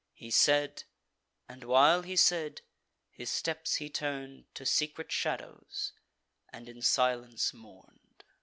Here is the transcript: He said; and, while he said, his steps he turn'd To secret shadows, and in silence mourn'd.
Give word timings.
He 0.15 0.31
said; 0.31 0.85
and, 1.47 1.63
while 1.63 2.01
he 2.01 2.15
said, 2.15 2.61
his 3.11 3.29
steps 3.29 3.75
he 3.75 3.87
turn'd 3.87 4.45
To 4.55 4.65
secret 4.65 5.11
shadows, 5.11 5.93
and 6.51 6.67
in 6.67 6.81
silence 6.81 7.53
mourn'd. 7.53 8.23